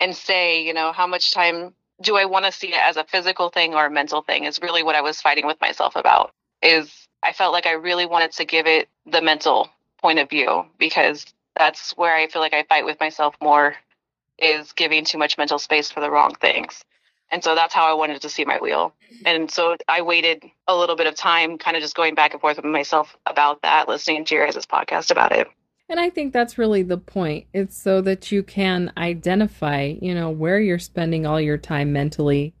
[0.00, 3.04] and say, you know, how much time do I want to see it as a
[3.04, 6.32] physical thing or a mental thing is really what I was fighting with myself about.
[6.62, 9.70] Is I felt like I really wanted to give it the mental
[10.00, 11.24] point of view because
[11.56, 13.76] that's where I feel like I fight with myself more
[14.38, 16.84] is giving too much mental space for the wrong things.
[17.30, 18.94] And so that's how I wanted to see my wheel.
[19.24, 22.40] And so I waited a little bit of time, kind of just going back and
[22.40, 25.48] forth with myself about that, listening to your guys' podcast about it.
[25.88, 27.46] And I think that's really the point.
[27.52, 32.54] It's so that you can identify, you know, where you're spending all your time mentally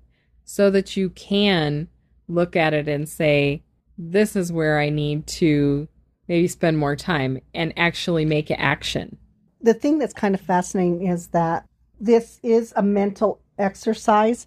[0.44, 1.88] so that you can
[2.28, 3.62] look at it and say,
[3.96, 5.88] this is where I need to
[6.28, 9.16] maybe spend more time and actually make action.
[9.60, 11.66] The thing that's kind of fascinating is that
[12.00, 14.46] this is a mental exercise,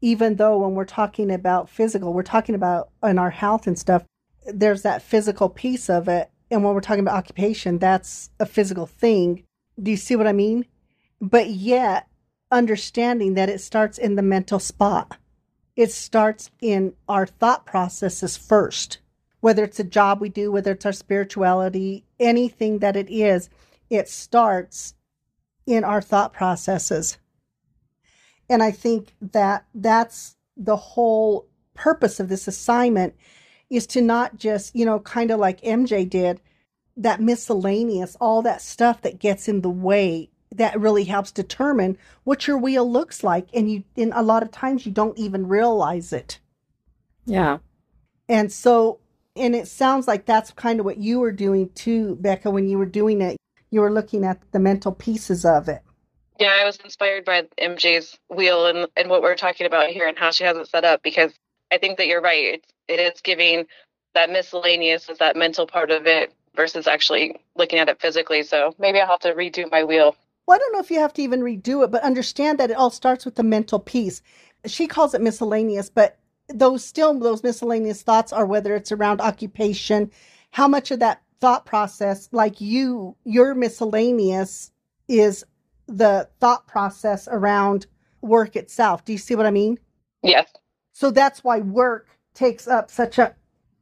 [0.00, 4.04] even though when we're talking about physical, we're talking about in our health and stuff,
[4.46, 8.86] there's that physical piece of it and when we're talking about occupation, that's a physical
[8.86, 9.44] thing.
[9.80, 10.66] Do you see what I mean?
[11.20, 12.08] But yet,
[12.50, 15.18] understanding that it starts in the mental spot,
[15.74, 18.98] it starts in our thought processes first.
[19.40, 23.50] Whether it's a job we do, whether it's our spirituality, anything that it is,
[23.90, 24.94] it starts
[25.66, 27.18] in our thought processes.
[28.48, 33.14] And I think that that's the whole purpose of this assignment
[33.68, 36.40] is to not just, you know, kind of like MJ did,
[36.96, 42.46] that miscellaneous, all that stuff that gets in the way that really helps determine what
[42.46, 43.48] your wheel looks like.
[43.52, 46.38] And you, in a lot of times, you don't even realize it.
[47.26, 47.58] Yeah.
[48.28, 49.00] And so,
[49.34, 52.78] and it sounds like that's kind of what you were doing too, Becca, when you
[52.78, 53.36] were doing it.
[53.70, 55.82] You were looking at the mental pieces of it.
[56.38, 60.18] Yeah, I was inspired by MJ's wheel and, and what we're talking about here and
[60.18, 61.32] how she has it set up because
[61.72, 62.62] I think that you're right.
[62.88, 63.66] It is giving
[64.14, 68.42] that miscellaneous is that mental part of it versus actually looking at it physically.
[68.42, 70.16] So maybe I'll have to redo my wheel.
[70.46, 72.76] Well, I don't know if you have to even redo it, but understand that it
[72.76, 74.22] all starts with the mental piece.
[74.64, 76.18] She calls it miscellaneous, but
[76.48, 80.10] those still those miscellaneous thoughts are whether it's around occupation,
[80.52, 84.70] how much of that thought process, like you, your miscellaneous
[85.08, 85.44] is
[85.86, 87.86] the thought process around
[88.20, 89.04] work itself.
[89.04, 89.78] Do you see what I mean?
[90.22, 90.52] Yes.
[90.92, 93.34] So that's why work takes up such a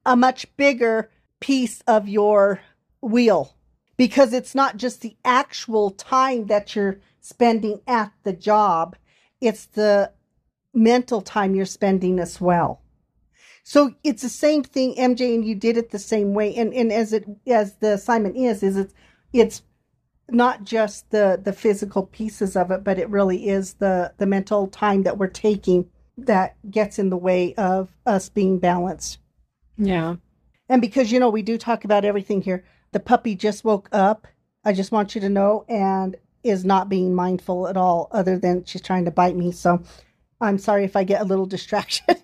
[0.06, 2.60] a much bigger piece of your
[3.00, 3.56] wheel
[3.96, 8.96] because it's not just the actual time that you're spending at the job,
[9.40, 10.12] it's the
[10.72, 12.82] mental time you're spending as well.
[13.62, 16.54] So it's the same thing, MJ, and you did it the same way.
[16.54, 18.94] And, and as it as the assignment is, is it's
[19.32, 19.62] it's
[20.30, 24.66] not just the the physical pieces of it, but it really is the the mental
[24.68, 29.18] time that we're taking that gets in the way of us being balanced.
[29.76, 30.16] Yeah.
[30.68, 34.26] And because, you know, we do talk about everything here, the puppy just woke up.
[34.64, 38.64] I just want you to know and is not being mindful at all, other than
[38.64, 39.50] she's trying to bite me.
[39.52, 39.82] So
[40.40, 42.16] I'm sorry if I get a little distraction.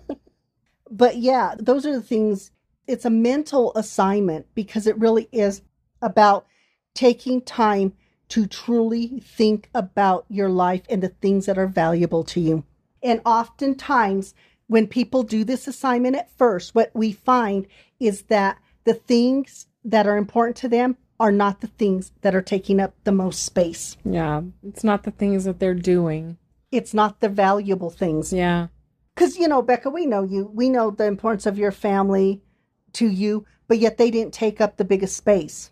[0.90, 2.50] but yeah, those are the things.
[2.86, 5.62] It's a mental assignment because it really is
[6.00, 6.46] about
[6.96, 7.92] taking time
[8.28, 12.64] to truly think about your life and the things that are valuable to you.
[13.02, 14.34] And oftentimes,
[14.66, 17.68] when people do this assignment at first, what we find
[18.00, 22.42] is that the things that are important to them are not the things that are
[22.42, 23.96] taking up the most space.
[24.04, 24.42] Yeah.
[24.66, 26.36] It's not the things that they're doing.
[26.72, 28.32] It's not the valuable things.
[28.32, 28.66] Yeah.
[29.14, 30.50] Because, you know, Becca, we know you.
[30.52, 32.42] We know the importance of your family
[32.94, 35.70] to you, but yet they didn't take up the biggest space.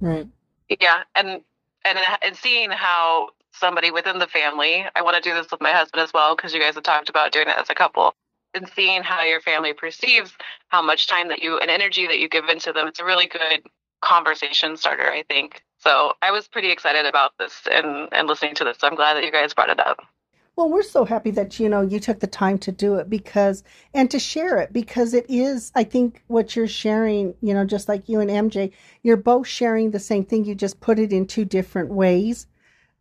[0.00, 0.26] Right.
[0.68, 1.02] Yeah.
[1.14, 1.42] And,
[1.84, 5.72] and, and seeing how somebody within the family, I want to do this with my
[5.72, 8.14] husband as well, because you guys have talked about doing it as a couple
[8.54, 10.32] and seeing how your family perceives
[10.68, 12.86] how much time that you and energy that you give into them.
[12.86, 13.62] It's a really good
[14.02, 15.62] conversation starter, I think.
[15.78, 18.78] So I was pretty excited about this and, and listening to this.
[18.78, 19.98] So I'm glad that you guys brought it up.
[20.56, 23.64] Well, we're so happy that you know you took the time to do it because
[23.94, 27.88] and to share it because it is I think what you're sharing, you know, just
[27.88, 31.26] like you and MJ, you're both sharing the same thing, you just put it in
[31.26, 32.46] two different ways.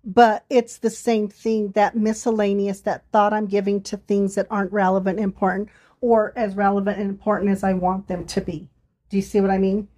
[0.06, 4.74] But it's the same thing, that miscellaneous, that thought I'm giving to things that aren't
[4.74, 5.70] relevant important
[6.02, 8.70] or as relevant and important as I want them to be.
[9.10, 9.90] Do you see what I mean?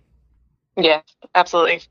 [0.78, 1.02] Yeah,
[1.36, 1.82] absolutely.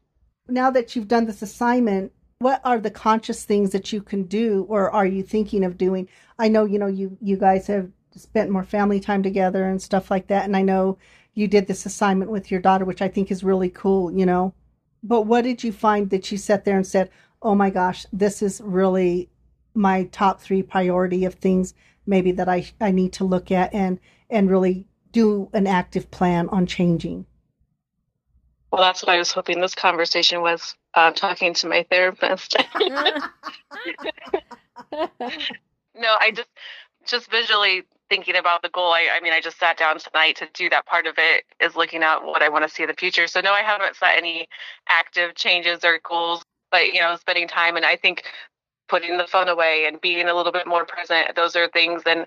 [0.48, 4.66] Now that you've done this assignment, what are the conscious things that you can do
[4.68, 6.08] or are you thinking of doing?
[6.38, 10.10] I know you know you you guys have spent more family time together and stuff
[10.10, 10.98] like that and i know
[11.34, 14.54] you did this assignment with your daughter which i think is really cool you know?
[15.02, 18.42] But what did you find that you sat there and said oh my gosh this
[18.42, 19.30] is really
[19.74, 21.74] my top three priority of things
[22.06, 23.98] maybe that i i need to look at and
[24.30, 27.26] and really do an active plan on changing
[28.70, 32.56] well, that's what I was hoping this conversation was uh, talking to my therapist.
[34.92, 36.48] no, I just
[37.06, 38.92] just visually thinking about the goal.
[38.92, 41.74] I, I mean, I just sat down tonight to do that part of it is
[41.74, 43.26] looking at what I want to see in the future.
[43.26, 44.48] So no, I haven't set any
[44.88, 48.24] active changes or goals, but you know, spending time and I think
[48.88, 51.34] putting the phone away and being a little bit more present.
[51.34, 52.26] Those are things and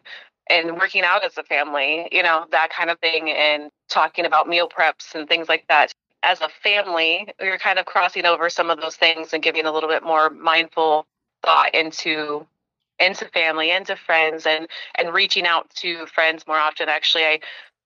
[0.50, 4.48] and working out as a family, you know, that kind of thing, and talking about
[4.48, 5.92] meal preps and things like that
[6.26, 9.72] as a family, we're kind of crossing over some of those things and giving a
[9.72, 11.06] little bit more mindful
[11.44, 12.46] thought into
[13.00, 16.90] into family, into friends, and and reaching out to friends more often.
[16.90, 17.40] Actually, I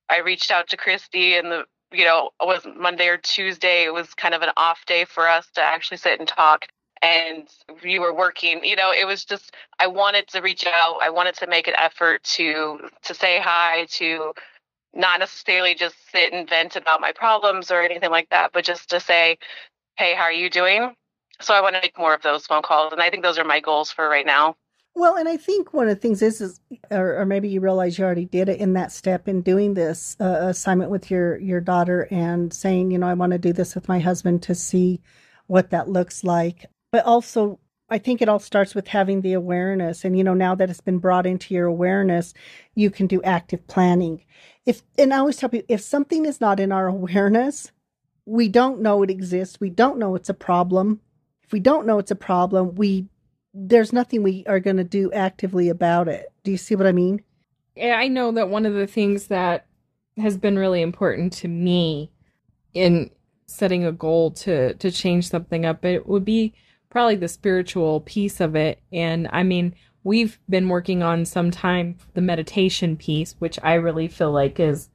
[0.09, 3.85] I reached out to Christy and the you know it was Monday or Tuesday.
[3.85, 6.67] It was kind of an off day for us to actually sit and talk.
[7.01, 7.47] And
[7.81, 10.99] we were working, you know, it was just I wanted to reach out.
[11.01, 14.33] I wanted to make an effort to to say hi, to
[14.93, 18.89] not necessarily just sit and vent about my problems or anything like that, but just
[18.89, 19.37] to say,
[19.97, 20.95] hey, how are you doing?
[21.41, 22.91] So I want to make more of those phone calls.
[22.91, 24.55] And I think those are my goals for right now.
[24.95, 26.59] Well, and I think one of the things is, is
[26.91, 30.17] or, or maybe you realize you already did it in that step in doing this
[30.19, 33.75] uh, assignment with your your daughter and saying, you know, I want to do this
[33.75, 34.99] with my husband to see
[35.47, 36.65] what that looks like.
[36.91, 40.03] But also, I think it all starts with having the awareness.
[40.03, 42.33] And, you know, now that it's been brought into your awareness,
[42.75, 44.25] you can do active planning
[44.69, 47.71] if and I always tell people if something is not in our awareness,
[48.27, 49.59] we don't know it exists.
[49.59, 51.01] We don't know it's a problem.
[51.43, 53.07] If we don't know it's a problem, we
[53.51, 56.31] there's nothing we are going to do actively about it.
[56.43, 57.23] Do you see what I mean?
[57.81, 59.65] I know that one of the things that
[60.17, 62.11] has been really important to me
[62.75, 63.09] in
[63.47, 66.53] setting a goal to to change something up it would be
[66.91, 71.97] probably the spiritual piece of it and i mean we've been working on some time
[72.13, 74.89] the meditation piece, which I really feel like is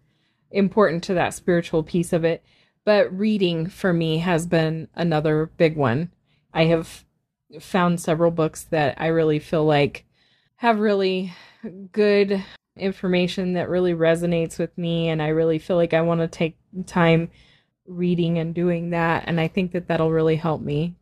[0.50, 2.44] important to that spiritual piece of it.
[2.84, 6.10] But reading for me has been another big one.
[6.52, 7.04] I have
[7.60, 10.04] found several books that I really feel like
[10.56, 11.32] have really
[11.92, 12.44] good
[12.76, 16.56] information that really resonates with me and I really feel like I want to take
[16.86, 17.30] time
[17.86, 20.96] reading and doing that and I think that that'll really help me.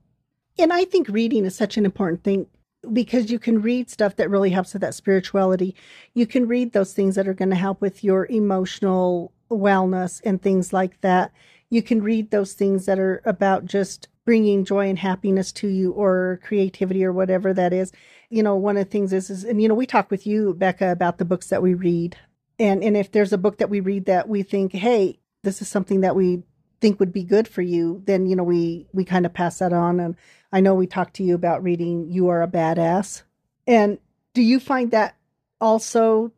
[0.58, 2.46] And I think reading is such an important thing
[2.92, 5.74] because you can read stuff that really helps with that spirituality.
[6.14, 10.40] You can read those things that are going to help with your emotional wellness and
[10.40, 11.32] things like that.
[11.70, 15.92] You can read those things that are about just bringing joy and happiness to you
[15.92, 17.92] or creativity or whatever that is.
[18.30, 20.54] You know, one of the things is, is and you know, we talk with you,
[20.54, 22.16] Becca, about the books that we read.
[22.58, 25.68] And and if there's a book that we read that we think, hey, this is
[25.68, 26.42] something that we
[26.82, 29.72] think would be good for you, then you know we we kind of pass that
[29.72, 30.00] on.
[30.00, 30.16] And
[30.52, 33.22] I know we talked to you about reading "You Are a Badass,"
[33.66, 33.98] and
[34.34, 35.16] do you find that
[35.60, 36.32] also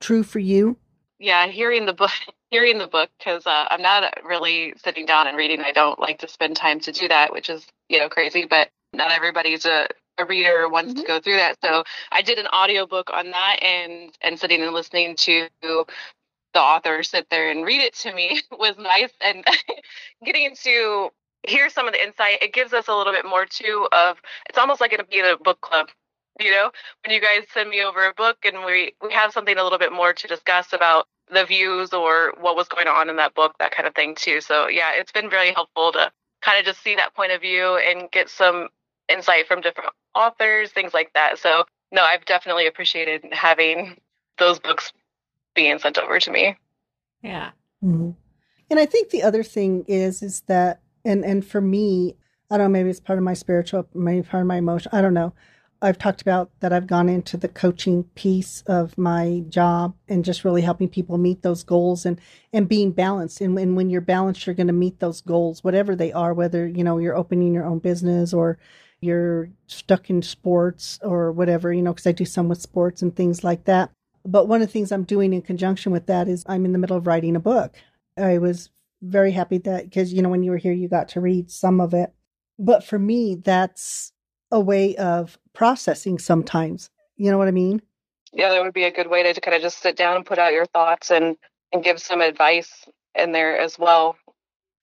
[0.00, 0.76] true for you?
[1.18, 2.12] Yeah, hearing the book,
[2.50, 5.60] hearing the book, because uh, I'm not really sitting down and reading.
[5.60, 8.46] I don't like to spend time to do that, which is you know crazy.
[8.48, 11.02] But not everybody's a a reader wants mm-hmm.
[11.02, 11.56] to go through that.
[11.62, 15.48] So I did an audiobook on that and and sitting and listening to
[16.58, 19.44] the author sit there and read it to me was nice and
[20.24, 21.10] getting to
[21.46, 24.16] hear some of the insight it gives us a little bit more too of
[24.48, 25.88] it's almost like it being a book club
[26.40, 26.70] you know?
[27.04, 29.78] When you guys send me over a book and we we have something a little
[29.78, 33.54] bit more to discuss about the views or what was going on in that book
[33.58, 34.40] that kind of thing too.
[34.40, 36.10] So yeah it's been very helpful to
[36.42, 38.68] kind of just see that point of view and get some
[39.08, 41.38] insight from different authors things like that.
[41.38, 43.96] So no i've definitely appreciated having
[44.38, 44.92] those books
[45.54, 46.56] being sent over to me.
[47.22, 47.50] Yeah.
[47.84, 48.10] Mm-hmm.
[48.70, 52.16] And I think the other thing is is that and and for me,
[52.50, 54.90] I don't know, maybe it's part of my spiritual, maybe part of my emotion.
[54.92, 55.32] I don't know.
[55.80, 60.44] I've talked about that I've gone into the coaching piece of my job and just
[60.44, 62.20] really helping people meet those goals and
[62.52, 63.40] and being balanced.
[63.40, 66.66] And, and when you're balanced, you're going to meet those goals, whatever they are, whether
[66.66, 68.58] you know you're opening your own business or
[69.00, 73.14] you're stuck in sports or whatever, you know, because I do some with sports and
[73.14, 73.90] things like that.
[74.28, 76.78] But one of the things I'm doing in conjunction with that is I'm in the
[76.78, 77.76] middle of writing a book.
[78.18, 78.68] I was
[79.00, 81.80] very happy that because you know when you were here you got to read some
[81.80, 82.12] of it.
[82.58, 84.12] But for me that's
[84.50, 86.90] a way of processing sometimes.
[87.16, 87.80] You know what I mean?
[88.34, 90.38] Yeah, that would be a good way to kind of just sit down and put
[90.38, 91.36] out your thoughts and
[91.72, 94.16] and give some advice in there as well.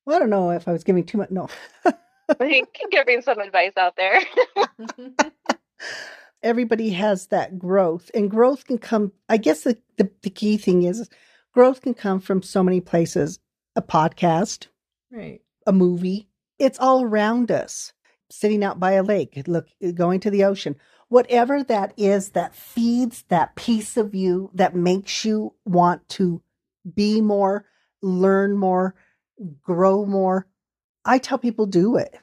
[0.06, 1.30] Well, I don't know if I was giving too much.
[1.30, 1.50] No.
[1.86, 4.20] I think giving some advice out there.
[6.46, 9.12] Everybody has that growth, and growth can come.
[9.28, 11.10] I guess the, the, the key thing is
[11.54, 13.40] growth can come from so many places
[13.76, 14.68] a podcast,
[15.12, 15.42] right?
[15.66, 16.30] A movie.
[16.60, 17.94] It's all around us
[18.30, 20.76] sitting out by a lake, look, going to the ocean,
[21.10, 26.42] whatever that is that feeds that piece of you that makes you want to
[26.94, 27.66] be more,
[28.02, 28.96] learn more,
[29.62, 30.48] grow more.
[31.04, 32.16] I tell people do it.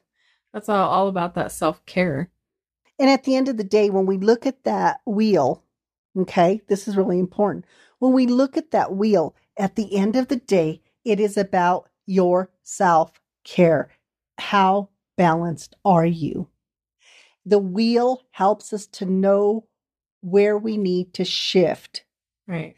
[0.53, 2.31] That's all, all about that self care.
[3.03, 5.65] And at the end of the day, when we look at that wheel,
[6.17, 7.65] okay, this is really important.
[7.99, 11.89] When we look at that wheel, at the end of the day, it is about
[12.07, 13.91] your self care.
[14.39, 16.47] How balanced are you?
[17.45, 19.67] The wheel helps us to know
[20.21, 22.05] where we need to shift.
[22.47, 22.77] Right.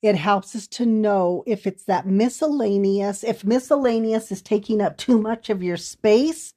[0.00, 5.20] It helps us to know if it's that miscellaneous, if miscellaneous is taking up too
[5.20, 6.54] much of your space,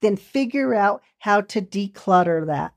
[0.00, 2.72] then figure out how to declutter that.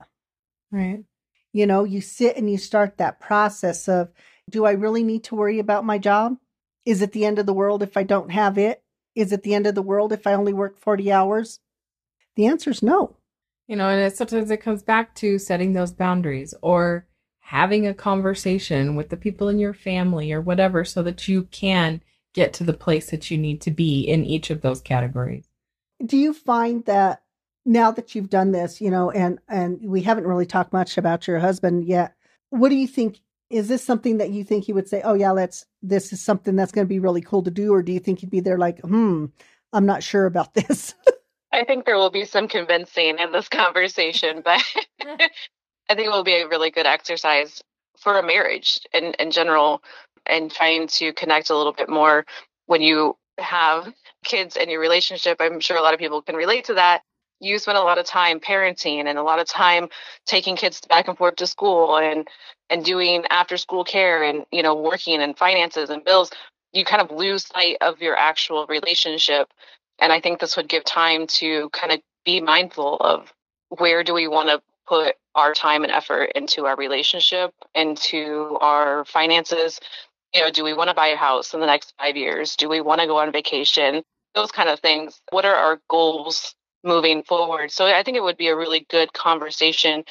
[0.70, 1.04] Right.
[1.52, 4.10] You know, you sit and you start that process of
[4.50, 6.36] do I really need to worry about my job?
[6.84, 8.82] Is it the end of the world if I don't have it?
[9.14, 11.60] Is it the end of the world if I only work 40 hours?
[12.34, 13.16] The answer is no.
[13.68, 17.06] You know, and it, sometimes it comes back to setting those boundaries or
[17.40, 22.00] having a conversation with the people in your family or whatever so that you can
[22.34, 25.51] get to the place that you need to be in each of those categories.
[26.04, 27.22] Do you find that
[27.64, 31.26] now that you've done this, you know, and and we haven't really talked much about
[31.26, 32.14] your husband yet,
[32.50, 35.30] what do you think is this something that you think he would say, "Oh yeah,
[35.30, 38.00] let's this is something that's going to be really cool to do," or do you
[38.00, 39.26] think he'd be there like, "Hmm,
[39.72, 40.94] I'm not sure about this"?
[41.52, 44.62] I think there will be some convincing in this conversation, but
[45.02, 47.62] I think it will be a really good exercise
[47.98, 49.82] for a marriage in, in general
[50.26, 52.24] and trying to connect a little bit more
[52.66, 53.92] when you have
[54.24, 55.38] kids in your relationship.
[55.40, 57.02] I'm sure a lot of people can relate to that.
[57.40, 59.88] You spend a lot of time parenting and a lot of time
[60.26, 62.28] taking kids back and forth to school and
[62.70, 66.30] and doing after school care and you know working and finances and bills.
[66.72, 69.48] You kind of lose sight of your actual relationship
[69.98, 73.32] and I think this would give time to kind of be mindful of
[73.68, 79.04] where do we want to put our time and effort into our relationship, into our
[79.04, 79.80] finances.
[80.34, 82.56] You know, do we want to buy a house in the next five years?
[82.56, 84.02] Do we want to go on vacation?
[84.34, 85.20] Those kind of things.
[85.30, 87.70] What are our goals moving forward?
[87.70, 90.04] So I think it would be a really good conversation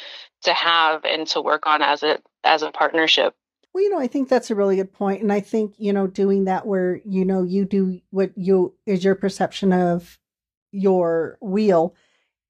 [0.43, 3.33] to have and to work on as a as a partnership.
[3.73, 5.21] Well, you know, I think that's a really good point.
[5.21, 9.03] And I think, you know, doing that where, you know, you do what you is
[9.03, 10.19] your perception of
[10.71, 11.95] your wheel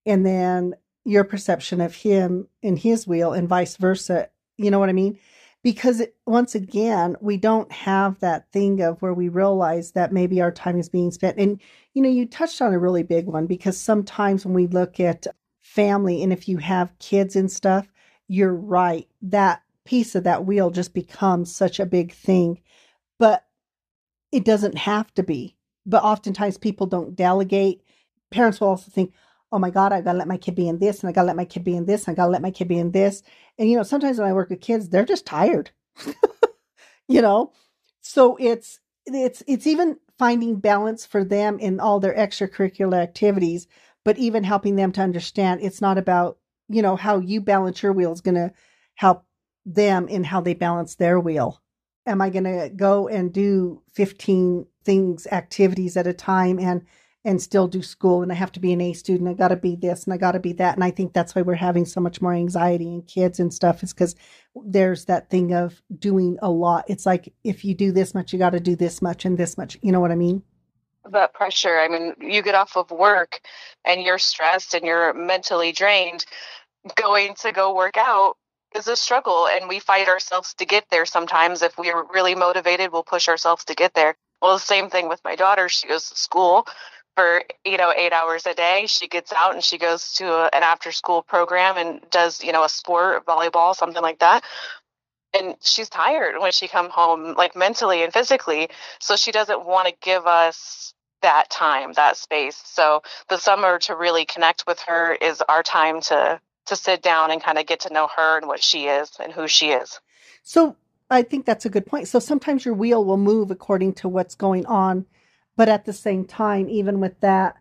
[0.06, 4.30] and then your perception of him and his wheel and vice versa.
[4.58, 5.20] You know what I mean?
[5.64, 10.41] Because it, once again, we don't have that thing of where we realize that maybe
[10.41, 11.38] our time is being spent.
[11.38, 11.62] And,
[11.93, 15.28] you know, you touched on a really big one because sometimes when we look at
[15.62, 17.88] family and if you have kids and stuff,
[18.28, 19.07] you're right.
[19.22, 22.59] That piece of that wheel just becomes such a big thing.
[23.20, 23.45] But
[24.32, 25.57] it doesn't have to be.
[25.86, 27.84] But oftentimes people don't delegate.
[28.32, 29.14] Parents will also think,
[29.52, 31.36] oh my God, I gotta let my kid be in this, and I gotta let
[31.36, 33.24] my kid be in this, and I gotta let my kid be in this.
[33.58, 35.72] And you know, sometimes when I work with kids, they're just tired.
[37.08, 37.52] you know?
[38.02, 43.68] So it's it's it's even finding balance for them in all their extracurricular activities,
[44.06, 46.38] but even helping them to understand it's not about,
[46.70, 48.52] you know, how you balance your wheel is gonna
[48.95, 49.26] help
[49.66, 51.62] them in how they balance their wheel.
[52.08, 56.86] Am I to go and do 15 things, activities at a time and
[57.24, 59.30] and still do school and I have to be an A student.
[59.30, 60.76] I got to be this and I got to be that.
[60.76, 63.84] And I think that's why we're having so much more anxiety in kids and stuff
[63.84, 64.16] is because
[64.56, 66.86] there's that thing of doing a lot.
[66.88, 69.58] It's like if you do this much, you got to do this much and this
[69.58, 69.78] much.
[69.82, 70.42] You know what I mean?
[71.12, 71.80] That pressure.
[71.80, 73.42] I mean, you get off of work
[73.86, 76.26] and you're stressed and you're mentally drained.
[76.96, 78.38] Going to go work out
[78.76, 82.92] is a struggle and we fight ourselves to get there sometimes if we're really motivated
[82.92, 86.10] we'll push ourselves to get there well the same thing with my daughter she goes
[86.10, 86.66] to school
[87.16, 88.86] for you know eight hours a day.
[88.88, 92.51] She gets out and she goes to a, an after school program and does you
[92.51, 94.43] know a sport volleyball something like that.
[95.34, 98.70] And she's tired when she come home like mentally and physically.
[98.99, 102.62] So she doesn't want to give us that time that space.
[102.66, 107.32] So the summer to really connect with her is our time to to sit down
[107.32, 109.99] and kind of get to know her and what she is and who she is.
[110.43, 110.76] So
[111.09, 112.07] i think that's a good point.
[112.07, 115.05] So sometimes your wheel will move according to what's going on
[115.56, 117.56] but at the same time even with that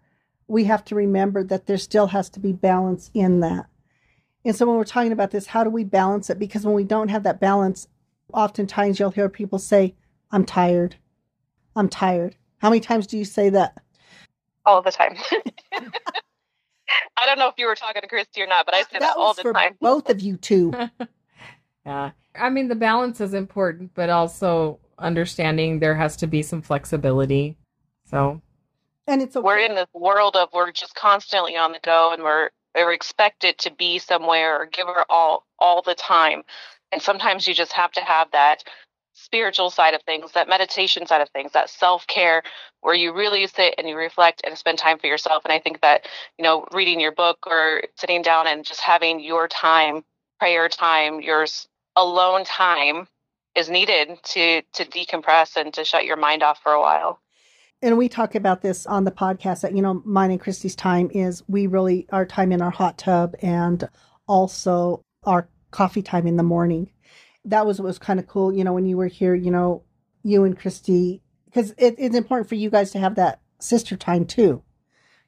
[0.47, 3.67] we have to remember that there still has to be balance in that
[4.45, 6.39] and so when we're talking about this, how do we balance it?
[6.39, 7.89] Because when we don't have that balance,
[8.33, 9.95] oftentimes you'll hear people say,
[10.31, 10.97] I'm tired.
[11.77, 12.37] I'm tired.
[12.59, 13.77] How many times do you say that?
[14.65, 15.17] All the time.
[17.17, 19.01] I don't know if you were talking to Christy or not, but I say that,
[19.01, 19.77] that all the time.
[19.81, 20.73] Both of you too.
[21.87, 22.13] yeah.
[22.35, 27.59] I mean, the balance is important, but also understanding there has to be some flexibility.
[28.11, 28.43] So,
[29.07, 29.45] and it's okay.
[29.45, 33.45] we're in this world of we're just constantly on the go and we're or expect
[33.45, 36.43] it to be somewhere or give her all all the time.
[36.93, 38.65] And sometimes you just have to have that
[39.15, 42.43] spiritual side of things that meditation side of things that self-care
[42.81, 45.45] where you really sit and you reflect and spend time for yourself.
[45.45, 46.07] And i think that
[46.39, 50.05] you know reading your book or sitting down and just having your time
[50.39, 51.47] prayer time your
[51.97, 53.07] alone time
[53.55, 57.21] is needed to to decompress and to shut your mind off for a while
[57.83, 61.11] and we talk about this on the podcast that you know mine and christy's time
[61.13, 63.89] is we really our time in our hot tub and
[64.27, 66.91] also our coffee time in the morning.
[67.45, 69.83] That was what was kind of cool you know when you were here you know
[70.23, 74.25] you and christy because it, it's important for you guys to have that sister time
[74.25, 74.63] too.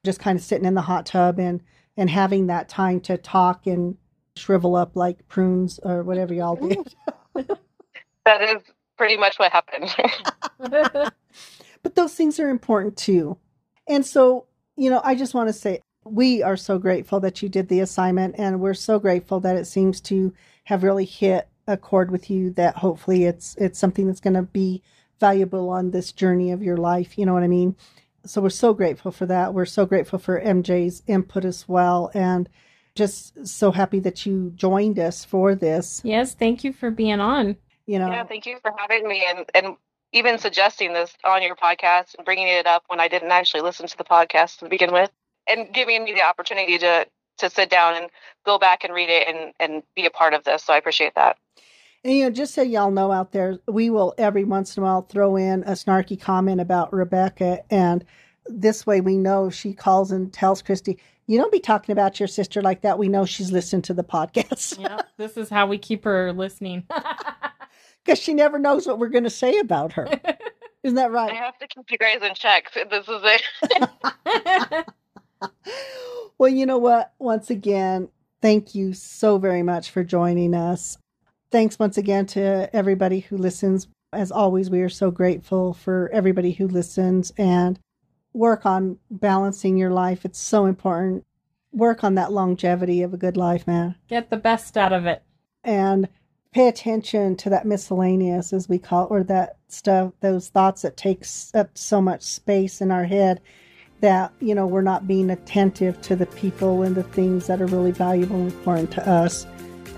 [0.05, 1.62] Just kind of sitting in the hot tub and
[1.96, 3.96] and having that time to talk and
[4.36, 6.94] shrivel up like prunes or whatever y'all did
[8.24, 8.62] that is
[8.96, 9.94] pretty much what happened
[11.83, 13.39] but those things are important too.
[13.89, 17.49] And so, you know, I just want to say we are so grateful that you
[17.49, 20.33] did the assignment and we're so grateful that it seems to
[20.64, 24.43] have really hit a chord with you that hopefully it's it's something that's going to
[24.43, 24.83] be
[25.20, 27.76] valuable on this journey of your life, you know what I mean?
[28.24, 29.55] So we're so grateful for that.
[29.55, 32.49] We're so grateful for MJ's input as well and
[32.95, 36.01] just so happy that you joined us for this.
[36.05, 37.57] Yes, thank you for being on.
[37.87, 38.09] You know.
[38.09, 39.76] Yeah, thank you for having me and and
[40.12, 43.86] even suggesting this on your podcast and bringing it up when I didn't actually listen
[43.86, 45.10] to the podcast to begin with,
[45.48, 47.06] and giving me the opportunity to
[47.38, 48.10] to sit down and
[48.44, 50.64] go back and read it and and be a part of this.
[50.64, 51.38] So I appreciate that.
[52.04, 54.86] And you know, just so y'all know out there, we will every once in a
[54.86, 58.04] while throw in a snarky comment about Rebecca, and
[58.46, 62.26] this way we know she calls and tells Christy, "You don't be talking about your
[62.26, 64.80] sister like that." We know she's listened to the podcast.
[64.80, 66.86] yeah, this is how we keep her listening.
[68.05, 70.09] because she never knows what we're going to say about her.
[70.82, 71.30] Isn't that right?
[71.30, 72.72] I have to keep you guys in check.
[72.74, 74.86] This is it.
[76.38, 77.12] well, you know what?
[77.18, 78.09] Once again,
[78.40, 80.98] thank you so very much for joining us.
[81.50, 83.86] Thanks once again to everybody who listens.
[84.12, 87.78] As always, we are so grateful for everybody who listens and
[88.32, 90.24] work on balancing your life.
[90.24, 91.24] It's so important.
[91.72, 93.94] Work on that longevity of a good life, man.
[94.09, 95.22] Get the best out of it.
[95.64, 96.09] And
[96.53, 100.96] pay attention to that miscellaneous as we call it, or that stuff those thoughts that
[100.96, 103.40] takes up so much space in our head
[104.00, 107.66] that you know we're not being attentive to the people and the things that are
[107.66, 109.46] really valuable and important to us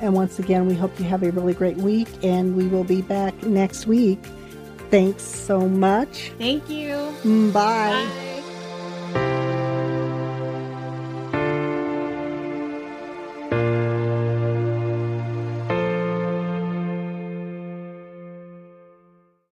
[0.00, 3.02] and once again we hope you have a really great week and we will be
[3.02, 4.22] back next week
[4.90, 7.90] thanks so much thank you mm, bye.
[7.90, 8.33] bye.